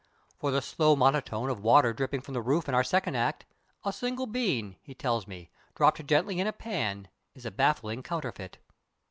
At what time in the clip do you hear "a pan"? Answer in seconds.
6.47-7.07